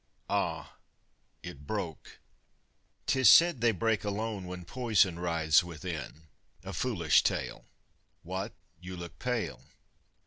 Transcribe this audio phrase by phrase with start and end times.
[0.31, 0.77] ah,
[1.43, 2.17] it broke!
[3.05, 6.23] 'Tis said they break alone When poison writhes within.
[6.63, 7.65] A foolish tale!
[8.23, 9.61] What, you look pale?